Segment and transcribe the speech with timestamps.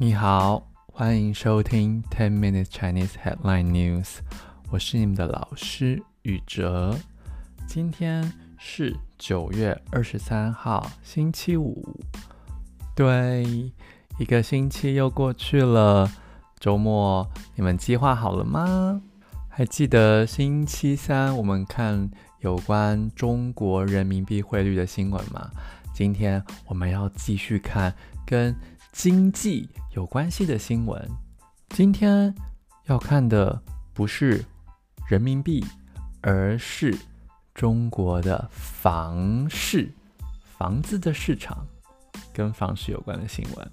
[0.00, 4.18] 你好，欢迎收听 Ten Minutes Chinese Headline News。
[4.70, 6.96] 我是你们的老师宇哲。
[7.66, 11.98] 今天是九月二十三号，星期五。
[12.94, 13.72] 对，
[14.20, 16.08] 一个星期又过去了。
[16.60, 19.02] 周末你们计划好了吗？
[19.48, 22.08] 还记得星期三我们看
[22.38, 25.50] 有关中国人民币汇率的新闻吗？
[25.92, 27.92] 今天我们要继续看
[28.24, 28.54] 跟
[28.92, 31.08] 经济有关系的新闻。
[31.70, 32.34] 今天
[32.86, 33.60] 要看的
[33.92, 34.44] 不是
[35.06, 35.64] 人民币，
[36.20, 36.96] 而是
[37.54, 39.92] 中国的房市，
[40.42, 41.66] 房子的市场，
[42.32, 43.70] 跟房市有关的新闻。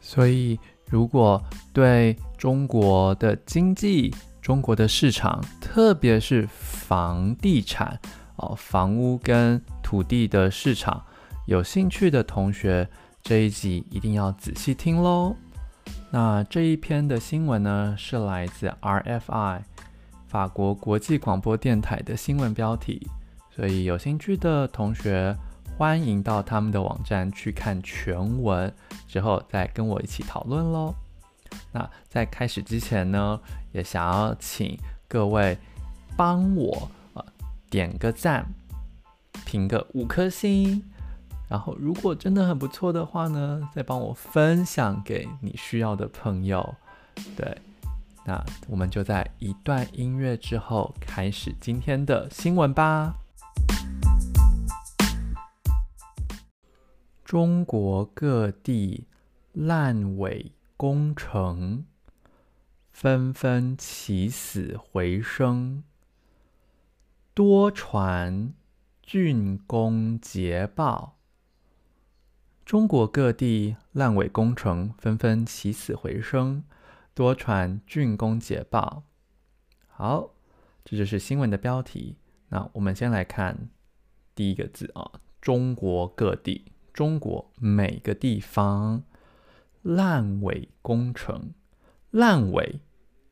[0.00, 7.98] 所以，如果对中国的经济，中国的市场，特别是房地产
[8.36, 11.02] 哦，房屋跟土地的市场。
[11.46, 12.88] 有兴趣的同学，
[13.24, 15.34] 这一集一定要仔细听喽。
[16.10, 19.62] 那这一篇的新闻呢，是来自 RFI
[20.28, 23.08] 法国国际广播电台的新闻标题，
[23.50, 25.34] 所以有兴趣的同学
[25.78, 28.70] 欢迎到他们的网站去看全文，
[29.08, 30.94] 之后再跟我一起讨论喽。
[31.72, 33.40] 那在开始之前呢，
[33.72, 35.56] 也想要请各位
[36.14, 37.24] 帮我呃
[37.70, 38.44] 点个赞，
[39.46, 40.84] 评个五颗星。
[41.48, 46.74] 然后，如果真的很不错的话呢，再帮我分享给你需要的朋友。
[47.36, 47.58] 对，
[48.24, 53.14] 那我们就在一段音乐之后开始今天的新闻吧。
[57.24, 59.06] 中国各地
[59.52, 61.84] 烂尾工程
[62.90, 65.82] 纷纷起死回生，
[67.32, 68.54] 多传
[69.06, 71.16] 竣工捷报。
[72.64, 76.64] 中国各地烂尾工程纷纷起死回生，
[77.12, 79.02] 多传竣工捷报。
[79.86, 80.30] 好，
[80.82, 82.16] 这就是新闻的标题。
[82.48, 83.68] 那我们先来看
[84.34, 89.02] 第一个字啊，中国各地，中国每个地方
[89.82, 91.52] 烂尾工程，
[92.10, 92.80] 烂尾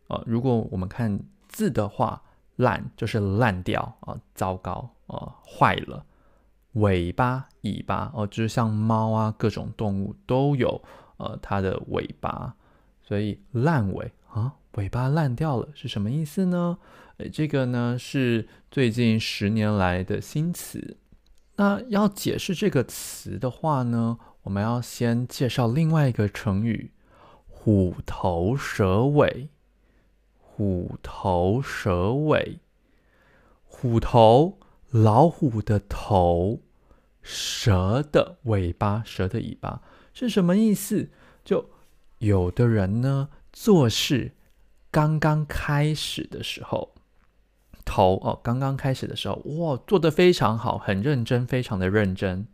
[0.09, 2.23] 啊，如果我们看字的话，
[2.57, 6.05] 烂就是烂掉啊，糟糕啊，坏了。
[6.73, 10.83] 尾巴、尾巴哦，就是像猫啊，各种动物都有
[11.19, 12.55] 呃它的尾巴，
[13.03, 16.79] 所以烂尾啊，尾巴烂掉了是什么意思呢？
[17.19, 20.97] 诶，这个呢是最近十年来的新词。
[21.57, 26.93] 那要解释这个词的话呢，我们要先介绍另外一个成语
[27.47, 29.49] “虎头蛇尾”。
[30.55, 32.59] 虎头蛇尾，
[33.65, 34.59] 虎头。
[34.93, 36.61] 老虎的头，
[37.23, 39.81] 蛇的尾巴，蛇的尾巴
[40.13, 41.09] 是什么意思？
[41.43, 41.71] 就
[42.19, 44.33] 有的人呢，做事
[44.91, 46.95] 刚刚开始的时候，
[47.87, 52.47] 头哦，刚刚开始的时候，哇，做得非常好，很认真，非常的认真。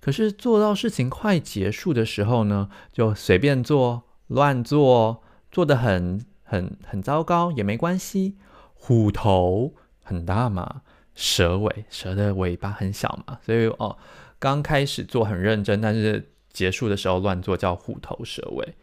[0.00, 8.36] 可是做到事情快结束的时候呢，就随便做，乱做，做得很很很糟糕，也没关系。
[8.74, 10.82] 虎头很大嘛。
[11.16, 13.96] 蛇尾，蛇的尾巴很小嘛，所以哦，
[14.38, 18.74] 刚开始做很认真，但是结束的时候乱做，叫虎头蛇尾。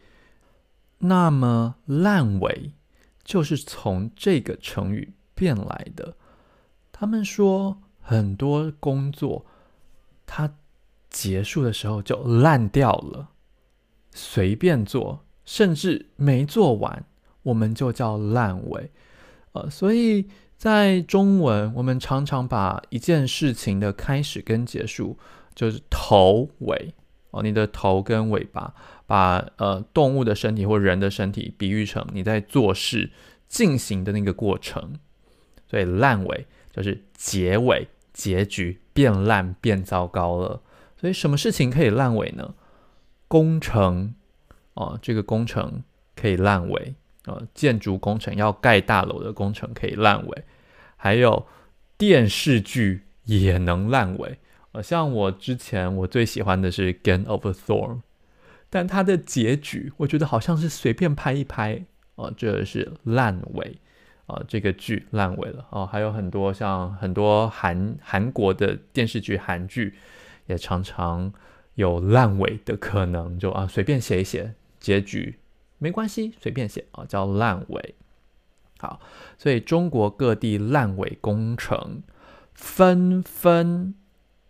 [0.98, 2.72] 那么烂尾
[3.22, 6.16] 就是从这个成语变来的。
[6.90, 9.46] 他们说很多工作
[10.26, 10.56] 它
[11.08, 13.28] 结束的时候就烂掉了，
[14.10, 17.04] 随便做，甚至没做完，
[17.44, 18.90] 我们就叫烂尾。
[19.52, 20.28] 呃，所以。
[20.56, 25.18] 在中文，我们常常把一件事情的开始跟结束，
[25.54, 26.94] 就是头尾
[27.30, 28.72] 哦，你的头跟尾巴，
[29.06, 33.10] 把呃动物的身体或人的身体比喻成你在做事
[33.46, 34.94] 进行的那个过程，
[35.68, 40.62] 所以烂尾就是结尾，结局变烂变糟糕了。
[40.98, 42.54] 所以什么事情可以烂尾呢？
[43.28, 44.14] 工程
[44.74, 45.82] 哦，这个工程
[46.16, 46.94] 可以烂尾。
[47.26, 50.44] 呃，建筑工程要盖大楼的工程可以烂尾，
[50.96, 51.46] 还有
[51.96, 54.38] 电视剧也能烂尾。
[54.72, 57.96] 呃，像我之前我最喜欢的是《Game of Thorns，》，
[58.68, 61.84] 但它的结局我觉得好像是随便拍一拍，
[62.16, 63.78] 哦、呃，这是烂尾，
[64.26, 65.66] 啊、这个剧烂尾了。
[65.70, 69.94] 哦、还有很多像很多韩韩国的电视剧、韩剧
[70.46, 71.32] 也常常
[71.74, 75.38] 有烂尾的可能，就啊随便写一写结局。
[75.84, 77.94] 没关系，随便写啊，叫烂尾。
[78.78, 78.98] 好，
[79.36, 82.02] 所以中国各地烂尾工程
[82.54, 83.94] 纷纷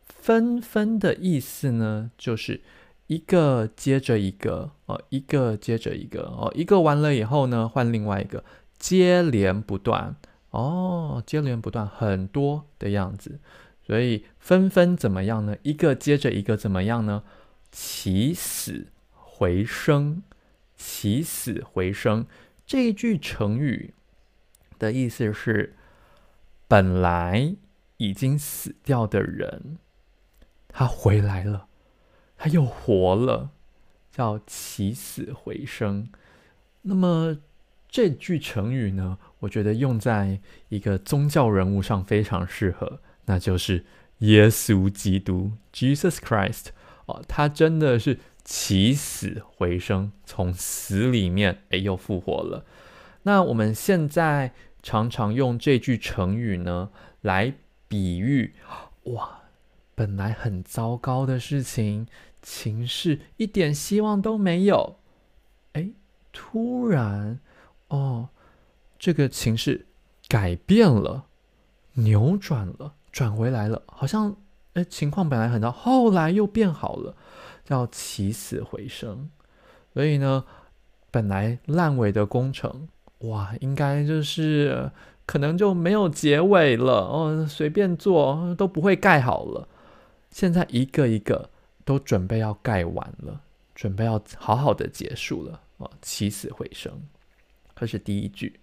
[0.07, 2.61] 纷纷的意思呢，就是
[3.09, 8.45] 一个接着一个哦，一个接着一个哦，一个完了以后呢，换另外一个，
[8.79, 10.15] 接连不断
[10.51, 13.41] 哦，接连不断很多的样子，
[13.85, 15.57] 所以纷纷怎么样呢？
[15.65, 17.25] 一个接着一个怎么样呢？
[17.73, 20.23] 起死回生，
[20.77, 22.27] 起死回生
[22.67, 23.95] 这一句成语
[24.79, 25.75] 的意思是，
[26.67, 27.57] 本来
[27.99, 29.79] 已经死掉的人，
[30.69, 31.69] 他回来了。
[32.37, 33.51] 他又活了，
[34.11, 36.11] 叫起死回生。
[36.83, 37.39] 那么
[37.89, 43.87] 这句成语呢，我觉得用在一个宗教人物上非常适合，那就是
[44.19, 46.67] 耶稣基督 （Jesus Christ）。
[47.07, 52.65] 哦，他真的是起死回生，从死里面哎又复活了。
[53.23, 54.53] 那我们现在
[54.83, 56.91] 常常用这句成语呢，
[57.23, 57.55] 来
[57.89, 58.55] 比喻
[59.05, 59.41] 哇，
[59.95, 62.07] 本来很糟糕的事情。
[62.47, 64.99] 情势一点希望都没有，
[65.73, 65.89] 哎，
[66.31, 67.41] 突然，
[67.89, 68.29] 哦，
[68.99, 69.87] 这个情势
[70.29, 71.25] 改变了，
[71.95, 74.37] 扭转了，转回来了，好像，
[74.75, 77.17] 哎，情况本来很糟，后来又变好了，
[77.65, 79.29] 叫起死回生。
[79.93, 80.45] 所以呢，
[81.11, 82.87] 本来烂尾的工程，
[83.21, 84.91] 哇，应该就是
[85.27, 89.67] 可能就没有结尾了，哦，随便做都不会盖好了。
[90.31, 91.51] 现在一个一个。
[91.87, 93.43] 都准备要盖完了，
[93.75, 96.91] 准备要好好的结束了哦，起死回生，
[97.77, 98.59] 这是第一句。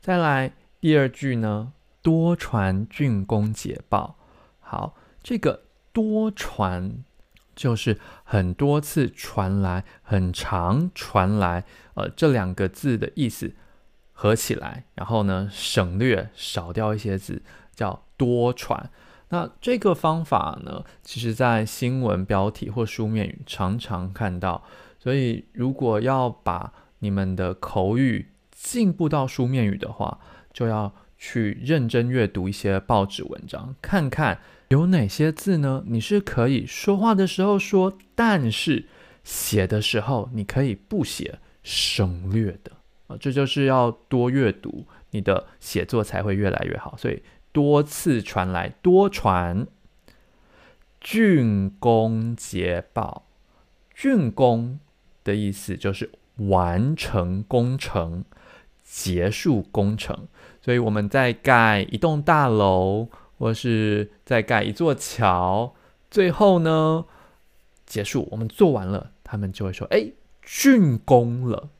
[0.00, 1.72] 再来第二句呢，
[2.02, 4.16] 多传郡公捷报。
[4.58, 5.62] 好，这个
[5.92, 7.02] 多传
[7.56, 13.54] 就是很多次传来，很长传来，呃，这两个字的意思
[14.12, 17.42] 合起来，然后呢，省略少掉一些字，
[17.74, 18.90] 叫多传。
[19.30, 24.62] 那这个方法呢，其实在新闻标题或书面语常常看到，
[24.98, 30.20] 所以如果要把你们的口语进步到书面语的话，
[30.52, 38.86] 就要去认真阅读一些报纸文章，看看有哪些字呢，你是可以说话的时候说，但是
[39.22, 42.72] 写的时候你可以不写，省略的
[43.06, 47.22] 啊，这就是要多阅读，你的写作才会越来越好，所以。
[47.54, 49.68] 多次传来，多传。
[51.00, 53.28] 郡公捷报，
[53.94, 54.80] 郡公
[55.22, 58.24] 的意思就是完成工程、
[58.84, 60.28] 结束工程。
[60.62, 63.08] 所以我们在盖一栋大楼，
[63.38, 65.74] 或是在盖一座桥，
[66.10, 67.06] 最后呢，
[67.84, 70.12] 结束，我们做完了，他们就会说：“哎，
[70.46, 71.70] 竣工了，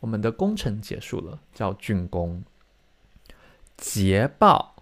[0.00, 2.42] 我们的工程结束了，叫竣工。”
[3.76, 4.76] 捷报。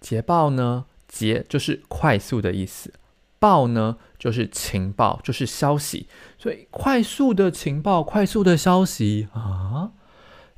[0.00, 0.86] 捷报呢？
[1.08, 2.92] 捷就是快速的意思，
[3.38, 6.08] 报呢就是情报，就是消息。
[6.36, 9.92] 所以快速的情报，快速的消息啊，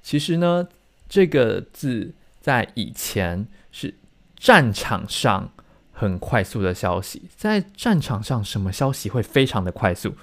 [0.03, 0.69] 其实呢，
[1.09, 3.95] 这个字在以前是
[4.37, 5.51] 战场上
[5.93, 7.23] 很快速的消息。
[7.37, 10.15] 在战场上，什么消息会非常的快速？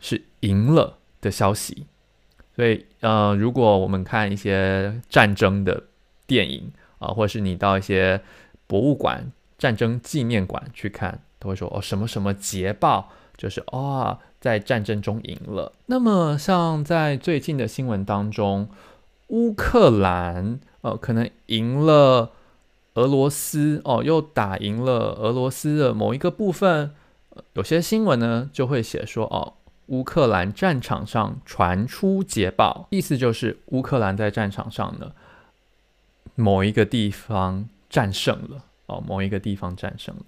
[0.00, 1.86] 是赢了的消息。
[2.54, 5.84] 所以，呃，如果我们看一些战争的
[6.26, 8.20] 电影啊，或是你到一些
[8.66, 15.72] 博物馆、战争纪念馆去看，都会说哦，什么什么捷报，就是哦，在战争中赢了。
[15.86, 18.68] 那么，像在最近的新闻当中，
[19.34, 22.30] 乌克兰哦，可能赢了
[22.94, 26.92] 俄罗斯哦，又打赢了俄罗斯的某一个部分。
[27.54, 29.54] 有些新闻呢就会写说哦，
[29.86, 35.12] 乌克兰战场上传出捷报，意思就是乌克兰在战场上呢
[36.34, 37.68] 某一个地方。
[37.90, 40.22] 战胜了哦，某一个地方战胜了，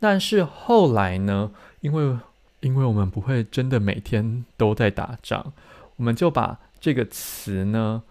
[0.00, 1.52] 但是后来呢？
[1.80, 2.18] 因为
[2.58, 5.52] 因为我们不会真的每天都在打仗，
[5.94, 8.02] 我们就把这个词呢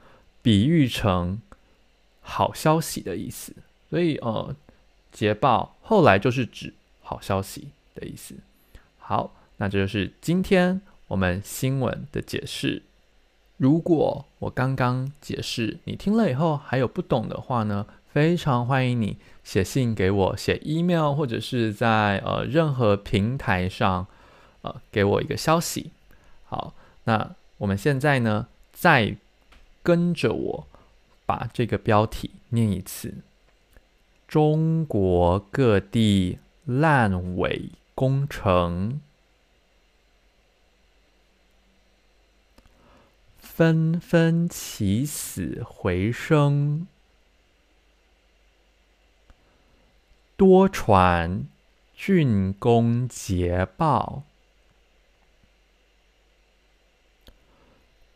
[0.43, 1.41] 比喻成
[2.21, 3.55] 好消息的意思，
[3.89, 4.55] 所以呃，
[5.11, 8.35] 捷报后来就是指好消息的意思。
[8.99, 12.83] 好，那这就是今天我们新闻的解释。
[13.57, 17.87] 如果我刚刚解释你听了以后还有不懂的话呢？
[18.11, 24.05] 非常欢迎你写信给我，写 email 或者是在呃任何平台上
[24.61, 25.89] 呃给我一个消息。
[26.43, 29.15] 好，那我们现在呢，再
[29.83, 30.67] 跟着我
[31.25, 33.15] 把这个标题念一次：
[34.27, 39.01] 中国各地烂尾工程。
[43.37, 46.87] 纷纷起死回生。
[50.35, 51.45] 多传
[51.95, 54.23] 竣工捷报，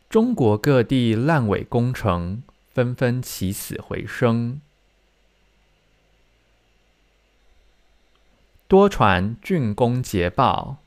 [0.08, 4.58] 中国各地烂尾工程纷纷起死回生。
[8.66, 10.78] 多传竣工捷报。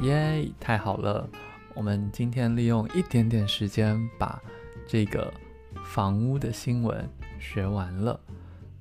[0.00, 1.28] 耶太好了！
[1.74, 4.40] 我们今天利用一点点时间把
[4.86, 5.30] 这个
[5.84, 7.06] 房屋的新闻
[7.38, 8.18] 学完了。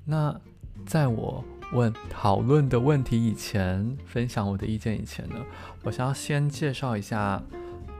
[0.06, 0.34] 那
[0.86, 5.36] 在我问讨论的问题以前，分享我的意见以前呢，
[5.84, 7.42] 我想要先介绍一下，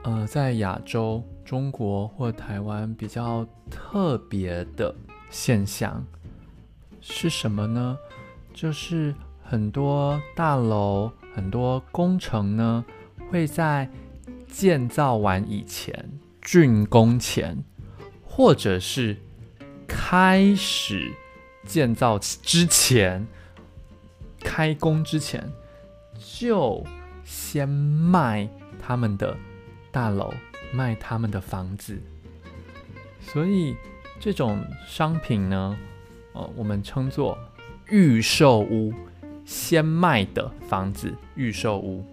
[0.02, 4.94] 呃，在亚洲、中国或台湾比较特别的
[5.30, 6.02] 现象
[7.00, 7.98] 是什么呢？
[8.54, 12.84] 就是很多大楼、很多工程呢，
[13.30, 13.90] 会在
[14.48, 16.08] 建造完以前、
[16.40, 17.62] 竣工前，
[18.24, 19.18] 或者是
[19.86, 21.12] 开始
[21.64, 23.26] 建造之前。
[24.40, 25.42] 开工之前
[26.18, 26.84] 就
[27.24, 28.48] 先卖
[28.80, 29.36] 他们的
[29.90, 30.32] 大楼，
[30.72, 32.00] 卖他们的房子，
[33.20, 33.74] 所以
[34.20, 35.76] 这种商品呢，
[36.34, 37.36] 呃，我们称作
[37.88, 38.92] 预售屋，
[39.44, 42.04] 先卖的房子，预售屋。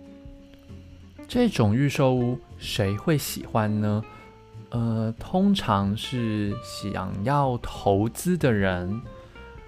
[1.27, 4.03] 这种预售屋谁会喜欢呢？
[4.69, 9.01] 呃，通常是想要投资的人，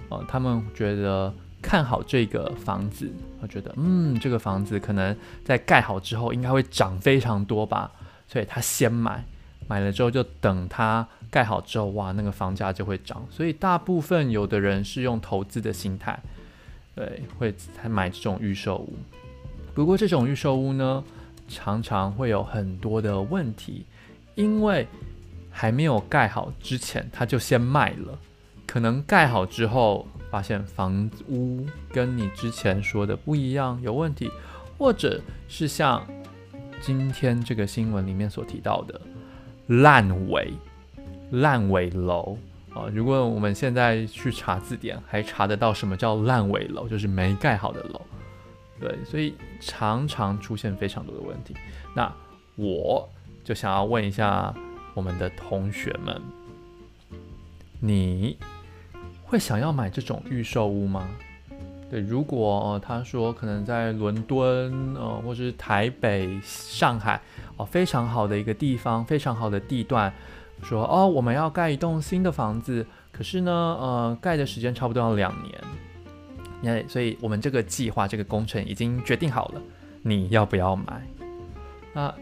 [0.10, 1.34] 呃，他们觉得。
[1.66, 7.92] 看好这个房子，我觉得，嗯，这个房子可能在盖好之后应该会涨非常多吧，
[8.28, 9.26] 所以他先买，
[9.68, 13.26] 买了之后就等它盖好之后，哇，那个房价就会涨。
[13.32, 16.20] 所以大部分有的人是用投资的心态，
[16.94, 18.94] 对，会才买这种预售屋。
[19.74, 21.04] 不过这种预售屋呢，
[21.50, 23.88] 常常会有很多的问题，
[24.36, 24.88] 因为
[25.50, 28.20] 还没有盖好之前，他就先卖了，
[28.68, 30.08] 可能盖好之后。
[30.36, 34.30] 发现房屋跟你之前说的不一样，有问题，
[34.78, 36.06] 或者是像
[36.82, 39.00] 今天这个新闻里面所提到的
[39.68, 40.52] 烂尾
[41.32, 42.38] 烂尾楼
[42.74, 42.84] 啊。
[42.94, 48.02] 如果我们现在去查字典，还查得到什么叫烂尾楼，就是没盖好的楼。
[48.78, 51.56] 对，所以常常出现非常多的问题。
[51.96, 52.14] 那
[52.58, 53.08] 我
[53.46, 54.54] 就想要问一下
[54.94, 56.22] 我们的同学们，
[57.80, 58.38] 你，
[59.26, 61.10] 会想要买这种预售屋吗？
[61.90, 67.22] 对，如果、他说可能在伦敦，呃，或是台北、上海，
[67.58, 70.12] 哦、非常好的一个地方，非常好的地段，
[70.64, 75.54] 说哦，我们要盖一栋新的房子，可是呢，呃，盖的时间差不多要两年，
[76.62, 79.62] 那所以我们这个计划、这个工程已经决定好了，
[80.02, 81.08] 你要不要买？
[81.94, 82.14] 那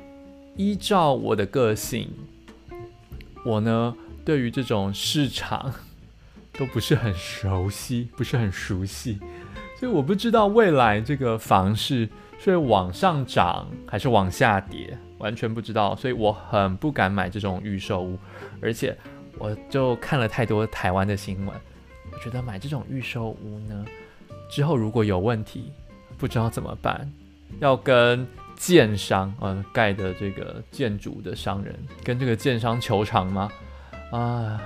[0.57, 2.09] 依照我的个性，
[3.45, 3.95] 我呢，
[4.25, 5.73] 对于这种市场。
[6.57, 9.19] 都不是很熟悉，不是很熟悉，
[9.79, 12.07] 所以我不知道未来这个房市
[12.39, 18.17] 是往上涨还是往下跌，完全不知道，所以我很不敢买这种预售屋，
[18.61, 18.95] 而且
[19.37, 21.55] 我就看了太多台湾的新闻，
[22.11, 23.85] 我觉得买这种预售屋呢，
[24.49, 25.71] 之后如果有问题，
[26.17, 27.11] 不知道怎么办，
[27.59, 33.51] 要跟建商，呃，盖的这个建筑的商人跟这个建商求偿吗？
[34.11, 34.61] 啊，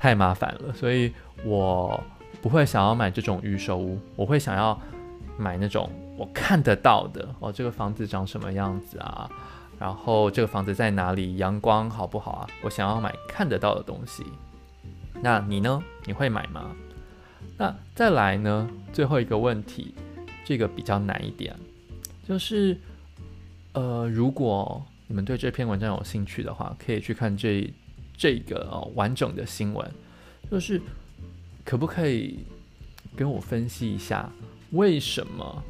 [0.00, 1.12] 太麻烦了，所以。
[1.42, 1.98] 我
[2.42, 4.78] 不会想要买这种预售屋，我会想要
[5.38, 9.26] 买那种我看得到的哦，这个房子长什么样子啊？
[9.78, 11.38] 然后这个房子在哪里？
[11.38, 12.46] 阳光好不好啊？
[12.62, 14.22] 我想要买看得到的东西。
[15.22, 15.82] 那你呢？
[16.04, 16.76] 你会买吗？
[17.56, 18.68] 那再来呢？
[18.92, 19.94] 最后一个问题，
[20.44, 21.56] 这个比较难一点，
[22.28, 22.78] 就是
[23.72, 27.72] 呃，如果你们对这篇文章有兴趣的话，可以去看这
[28.20, 29.90] 这个哦完整的新闻，
[30.50, 30.78] 就是。
[31.62, 32.38] 可不可以
[33.14, 34.28] 跟我分析一下，
[34.72, 35.62] 为什么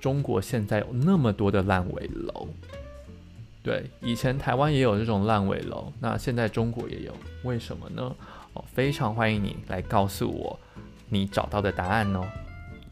[0.00, 2.48] 中国现在有那么多的烂尾楼？
[3.62, 7.14] 对，以前台湾也有这种烂尾楼，那现在中国也有，
[7.44, 8.16] 为什么呢？
[8.54, 10.58] 哦，非常欢迎你来告诉我
[11.08, 12.26] 你找到的答案哦。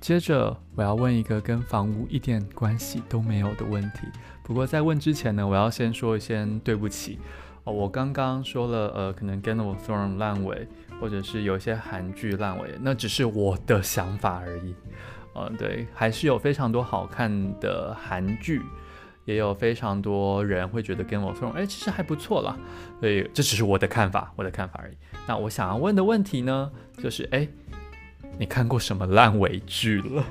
[0.01, 4.07] 接着我要问一个跟房屋一点关系都没有的问题，
[4.45, 7.19] 不过在问之前呢，我要先说一声对不起
[7.65, 10.67] 哦，我刚刚说了，呃，可能 Genowth 烂尾。
[11.01, 14.75] 或者是有一些韩剧烂尾，那只是我的想法而已。
[15.35, 18.61] 嗯，对，还是有非常多好看的韩剧，
[19.25, 22.55] 也有非常多人会觉得《Genowth》哎，其实还不错啦。
[23.01, 24.95] 所以这只是我的看法，我的看法而已。
[25.27, 27.49] 那我想要问的问题呢，就是哎，
[28.39, 30.23] 你看过什么烂尾剧了？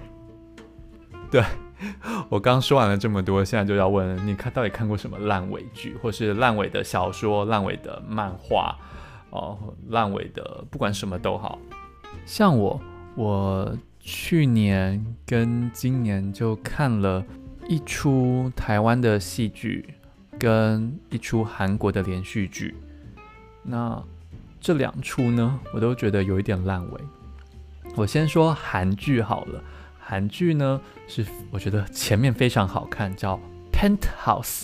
[1.31, 1.43] 对，
[2.29, 8.75] 我刚说完了这么多，现在就要问你看到底看过什么烂尾剧，或是烂尾的小说、烂尾的漫画？
[9.31, 9.57] 哦，
[9.89, 11.59] 烂尾的，不管什么都好，
[12.25, 12.81] 像我，
[13.13, 17.23] 我去年跟今年就看了
[17.67, 19.93] 一出台湾的戏剧，
[20.39, 22.75] 跟一出韩国的连续剧。
[23.61, 24.01] 那
[24.59, 27.01] 这两出呢，我都觉得有一点烂尾。
[27.95, 29.63] 我先说韩剧好了，
[30.09, 33.37] 韩剧呢是我觉得前面非常好看，叫
[33.71, 34.63] 《Penthouse》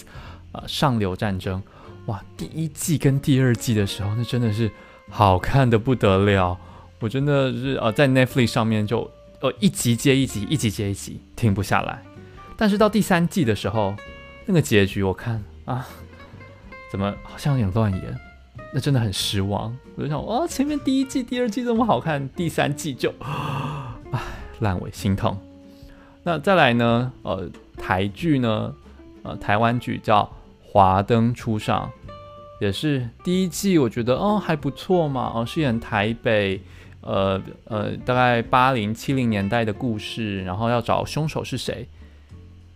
[0.53, 1.61] 呃，上流战争。
[2.07, 4.71] 哇，第一季跟第二季的时候，那真的是
[5.07, 6.57] 好看的不得了。
[6.99, 9.07] 我真的是呃，在 Netflix 上面就
[9.39, 12.01] 呃一集接一集，一集接一集，停不下来。
[12.57, 13.93] 但是到第三季的时候，
[14.47, 15.87] 那个结局我看啊，
[16.91, 18.19] 怎么好像有点乱演，
[18.73, 19.77] 那真的很失望。
[19.95, 24.21] 我就想，哇，前面第一季、第二季这么好看，第三季就唉
[24.59, 25.37] 烂尾，心疼。
[26.23, 27.11] 那再来呢？
[27.21, 28.73] 呃，台剧呢？
[29.23, 30.23] 呃，台湾剧叫
[30.63, 31.89] 《华灯初上》，
[32.61, 35.31] 也是第一季，我觉得哦还不错嘛。
[35.33, 36.61] 哦，是演台北，
[37.01, 41.87] 呃呃，大概八零七零年代的故事，然后要找凶手是谁。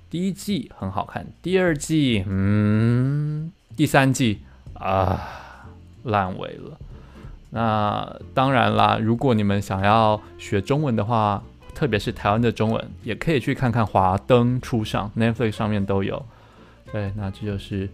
[0.09, 4.39] 第一季很好看，第二季，嗯，第三季
[4.74, 5.19] 啊，
[6.03, 6.77] 烂尾了。
[7.51, 16.25] 那当然啦，如果你们想要学中文的话，特别是台湾的中文，也可以去看看《华灯初上》，Netflix 上面都有。
[16.91, 17.88] 对，那这就是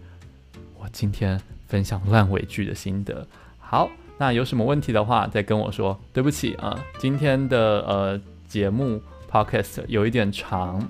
[0.78, 3.26] 我今天分享烂尾剧的心得。
[3.58, 5.98] 好，那有什么问题的话，再跟我说。
[6.12, 10.88] 对不起啊，今天的呃节目 Podcast 有一点长，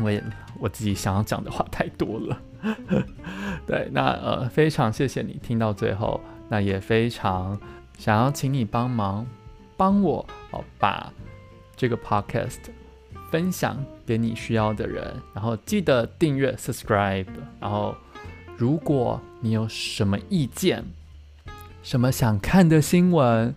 [0.00, 0.22] 我也
[0.58, 2.38] 我自己想要讲的话太多了。
[3.66, 7.58] 对，那呃非常谢谢你听到最后，那也非常。
[7.98, 9.26] 想要请你帮忙，
[9.74, 11.10] 帮我哦，把
[11.76, 12.58] 这个 podcast
[13.30, 17.26] 分享给你需要的人，然后记得订阅 subscribe。
[17.60, 17.94] 然后，
[18.56, 20.84] 如果你有什么意见，
[21.82, 23.54] 什么想看的新闻，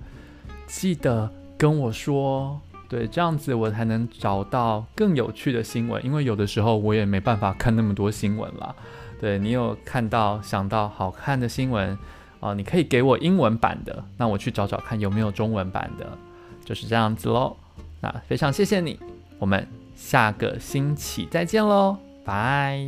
[0.67, 2.59] 记得跟我说。
[2.89, 6.03] 对，这样子我才能找到更有趣的新闻。
[6.03, 8.75] 因为有的时候我也没办法看那么多新闻啦。
[9.21, 11.95] 对，你有看到想到好看的新闻。
[12.39, 16.17] 哦，你可以给我英文版的，那我去找找看有没有中文版的，
[16.65, 17.55] 就是这样子喽。
[18.01, 18.99] 那非常谢谢你，
[19.37, 22.79] 我们下个星期再见喽，拜。